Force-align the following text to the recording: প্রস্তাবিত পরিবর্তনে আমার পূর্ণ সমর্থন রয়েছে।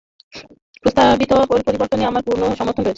প্রস্তাবিত 0.83 1.31
পরিবর্তনে 1.65 2.03
আমার 2.05 2.25
পূর্ণ 2.27 2.41
সমর্থন 2.59 2.81
রয়েছে। 2.81 2.89